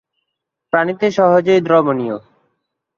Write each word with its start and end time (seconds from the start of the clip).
পানিতে 0.73 1.07
সহজেই 1.11 1.61
দ্রবনীয়। 1.61 2.17